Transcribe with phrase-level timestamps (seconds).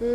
[0.00, 0.14] Hello，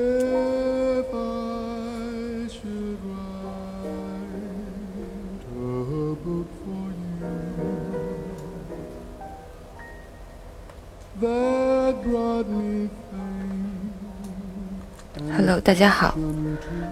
[15.62, 16.16] 大家好，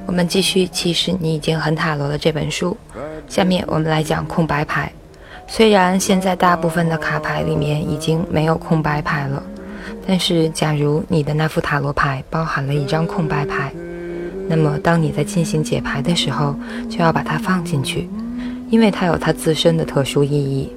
[0.06, 2.76] 我们继续《其实你已经很塔罗了》这本书。
[3.30, 4.92] 下面我们来讲空白牌。
[5.48, 9.42] 虽然现在大部分的卡牌里面已经没有空白牌了，
[10.12, 13.72] 但是假如你的那副塔罗牌包含了一张空白牌，
[14.50, 16.54] 那么当你在进行解牌的时候，
[16.90, 18.10] 就要把它放进去，
[18.70, 20.70] 因为它有它自身的特殊意义。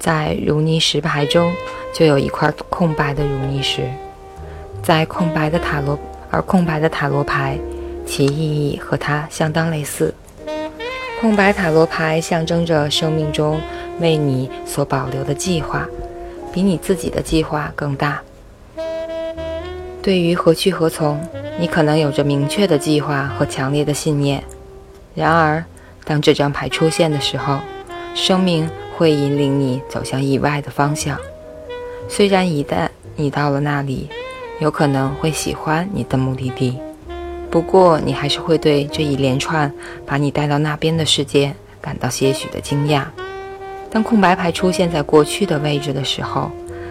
[0.00, 1.52] 在如泥石牌中
[1.94, 3.88] 就有一块空白的如泥石，
[4.82, 5.96] 在空白的塔罗，
[6.28, 7.56] 而空白的塔罗牌，
[8.04, 10.12] 其意义和它相当类似。
[11.20, 13.60] 空白塔罗牌象征着生命中
[14.00, 15.86] 为你所保留的计划，
[16.52, 18.20] 比你自己的计划更大。
[20.02, 21.20] 对于何去何从，
[21.58, 24.42] 你可能有着明确的计划和强烈的信念。
[25.14, 25.62] 然而，
[26.04, 27.58] 当这张牌出现的时候，
[28.14, 31.18] 生命会引领你走向意外的方向。
[32.08, 34.08] 虽然一旦你到了那里，
[34.58, 36.78] 有可能会喜欢你的目的地。
[37.50, 39.70] 不过，你还是会对这一连串
[40.06, 43.04] 把你带到那边的事件感到些许的惊讶。
[43.90, 46.50] 当空白牌出现在过去的位置的时候，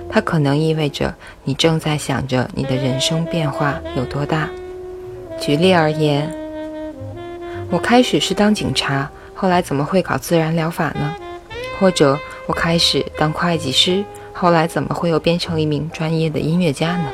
[0.09, 4.49] 它可能意味着你正在想着你的人生变化有多大。
[5.39, 6.29] 举例而言，
[7.69, 11.15] 我开始是当警察，后来怎么会搞自然疗法呢？
[11.79, 17.11] 或者我开始当会计师，后来怎么会又变成一名专业的音乐家呢？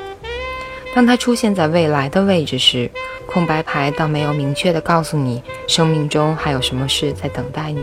[0.95, 2.89] 当它出现在未来的位置时，
[3.27, 7.81] 空白牌倒没有明确地告诉你生命中还有什么事在等待你，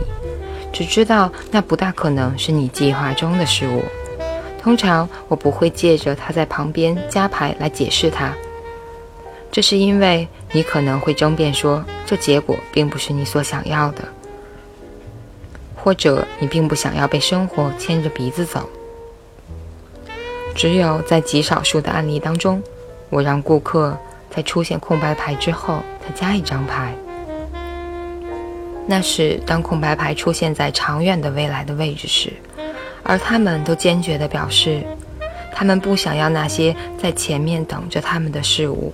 [0.73, 3.85] 只知道那不大可能是你计划中的事物。
[4.63, 8.33] 通常我不会借着他在旁边加牌来解释他，
[9.51, 14.05] 这是因为你可能会争辩说这结果并不是你所想要的，
[15.75, 18.69] 或者你并不想要被生活牵着鼻子走。
[20.55, 22.63] 只有在极少数的案例当中，
[23.11, 23.99] 我让顾客。
[24.35, 26.95] 在出现空白牌之后，再加一张牌。
[28.87, 32.33] 那是当空白牌出现在长远的未来的位置时，
[33.03, 34.83] 而他们都坚决地表示，
[35.53, 38.93] 他们不想要那些在前面等着他们的事物。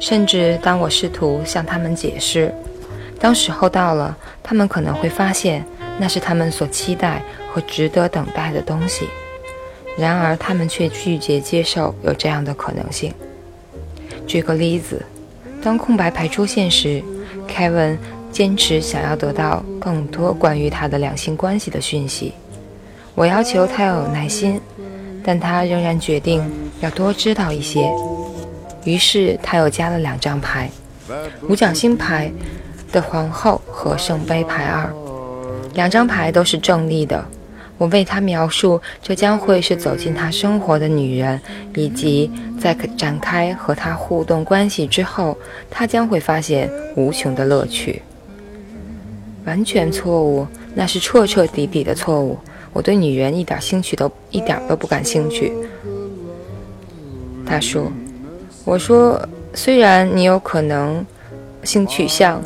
[0.00, 2.54] 甚至当我试图向他们解释，
[3.18, 5.62] 当时候到了，他们可能会发现
[5.98, 7.22] 那是他们所期待
[7.52, 9.06] 和值得等待的东西，
[9.98, 13.12] 然而他们却拒绝接受有这样的可能性。
[14.26, 15.04] 举个例子，
[15.62, 17.02] 当空白牌出现时
[17.46, 17.98] ，Kevin
[18.32, 22.32] 坚持想要得到更多关于他的两性关系的讯息。
[23.20, 24.58] 我要求他要有耐心，
[25.22, 26.42] 但他仍然决定
[26.80, 27.86] 要多知道一些。
[28.84, 30.70] 于是他又加了两张牌：
[31.42, 32.32] 五角星牌
[32.90, 34.90] 的皇后和圣杯牌二。
[35.74, 37.22] 两张牌都是正立的。
[37.76, 41.38] 我为他描述，这将会是走进他生活的女人，
[41.74, 45.36] 以及在展开和他互动关系之后，
[45.70, 48.00] 他将会发现无穷的乐趣。
[49.44, 52.38] 完全错误，那是彻彻底底的错误。
[52.72, 55.52] 我对女人一点兴趣都一点都不感兴趣。
[57.44, 57.90] 他说
[58.64, 59.20] ：“我说，
[59.54, 61.04] 虽然你有可能
[61.64, 62.42] 性取向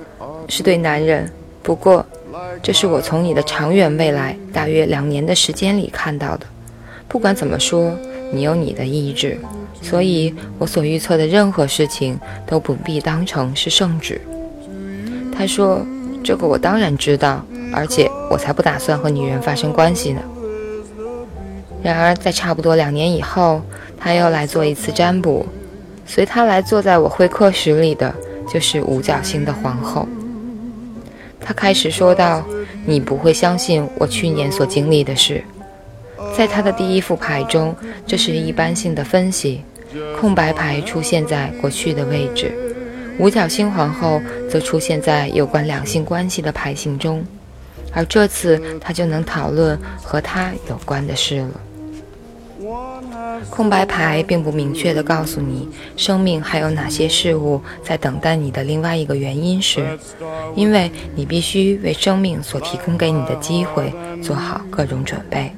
[0.49, 1.31] 是对男人，
[1.63, 2.05] 不过。”
[2.63, 6.47] 这是我从你的长远未来大约两年的时间里看到的。
[7.07, 7.93] 不管怎么说，
[8.33, 9.39] 你有你的意志，
[9.83, 14.19] 所以我所预测的任何事情都不必当成是圣旨。
[15.37, 15.85] 他说
[16.25, 20.23] ：“这个我当然知道，而且我才不打算和女人发生关系呢。”
[21.83, 23.61] 然而，在差不多两年以后，
[23.99, 25.45] 他又来做一次占卜。
[26.07, 28.15] 随他来坐在我会客室里的
[28.49, 30.07] 就是五角星的皇后。
[31.41, 32.43] 他开始说道
[32.87, 35.43] ：“你不会相信我去年所经历的事。”
[36.37, 37.75] 在他的第一副牌中，
[38.07, 39.63] 这是一般性的分析。
[40.19, 42.53] 空白牌出现在过去的位置，
[43.19, 44.21] 五角星皇后
[44.51, 47.25] 则出现在有关两性关系的牌型中，
[47.95, 51.61] 而这次他就能讨论和他有关的事了。
[53.51, 58.65] 空白牌并不明确地告诉你生命还有哪些事物在等待你的。
[58.65, 59.99] 另外一个原因是，
[60.55, 63.93] 因为你必须为生命所提供给你的机会
[64.23, 65.53] 做好各种准备。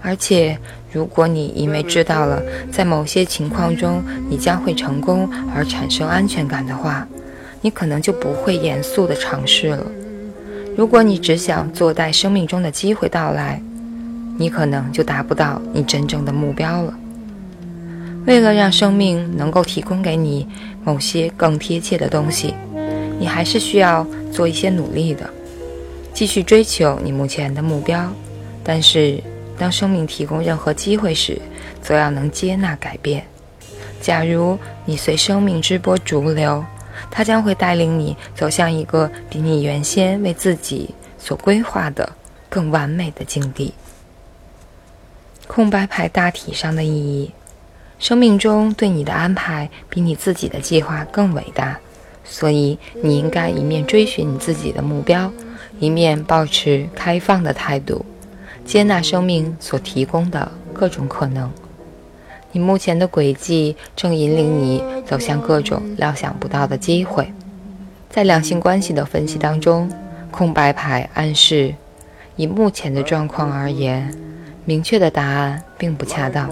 [0.00, 0.56] 而且，
[0.92, 2.42] 如果你因为知道了
[2.72, 7.06] 在某些情况中你将会成功而产生安全感的话，
[7.60, 9.84] 你可能就不会严肃地尝试了。
[10.76, 13.62] 如果你只想坐待生命中的机会到来，
[14.36, 16.92] 你可能就达不到你真正的目标了。
[18.26, 20.46] 为了让生命能够提供给你
[20.82, 22.54] 某些更贴切的东西，
[23.20, 25.28] 你还是需要做一些努力的，
[26.12, 28.10] 继续追求你目前的目标。
[28.64, 29.22] 但是，
[29.56, 31.38] 当生命提供任何机会时，
[31.80, 33.24] 则要能接纳改变。
[34.00, 36.64] 假如你随生命之波逐流，
[37.10, 42.10] 它将会带领你走向一个比你原先为自己所规划的
[42.48, 43.74] 更完美的境地。
[45.46, 47.30] 空白牌大体上的意义：
[47.98, 51.78] 生命中对你的安排比你自己的计划更伟大，
[52.24, 55.30] 所以你应该一面追寻你自己的目标，
[55.78, 58.04] 一面保持开放的态度，
[58.64, 61.50] 接纳生命所提供的各种可能。
[62.54, 67.32] 你目前的轨迹正引领你走向各种料想不到的机会。
[68.08, 69.90] 在两性关系的分析当中，
[70.30, 71.74] 空白牌暗示，
[72.36, 74.08] 以目前的状况而言，
[74.64, 76.48] 明确的答案并不恰当，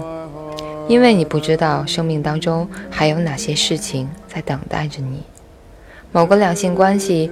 [0.89, 5.23] 因为你不知道生命当中还有哪些事情在等待着你。
[6.11, 7.31] 某个两性关系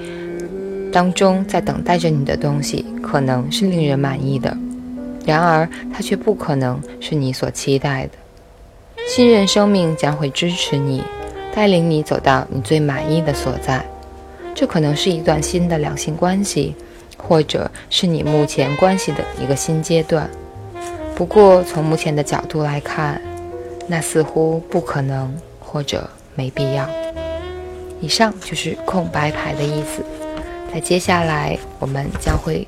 [0.94, 4.56] 当中在等待着你的东西，可能是令人满意的，
[5.26, 8.12] 然而它却不可能是你所期待的。
[9.08, 11.04] 信任生命将会支持你，
[11.54, 13.86] 带领你走到你最满意的所在。
[14.56, 16.76] 这可能是一段新的两性关系，
[17.18, 20.30] 或者是你目前关系的一个新阶段。
[21.16, 23.22] 不过，从目前的角度来看，
[23.88, 26.88] 那似乎不可能，或者没必要。
[28.00, 30.04] 以上就是空白牌的意思。
[30.74, 32.66] 在接下来，我们将会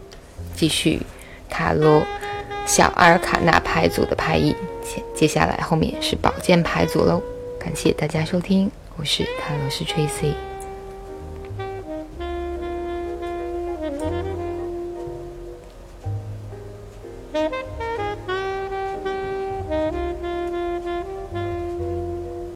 [0.55, 1.01] 继续
[1.49, 2.03] 塔罗
[2.65, 4.53] 小阿尔卡纳牌组的牌意。
[5.15, 7.21] 接下来后面是宝剑牌组喽，
[7.59, 10.52] 感谢大家收听，我是塔罗斯 Tracy。